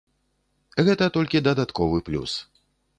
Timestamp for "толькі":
1.19-1.45